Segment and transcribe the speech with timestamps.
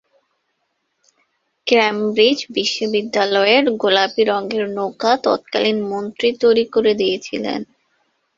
[1.67, 7.59] Cambridge বিশ্ববিদ্যালয়ের গোলাপি রঙের নৌকা তৎকালীন মন্ত্রী তৈরি করে দিয়েছিলেন।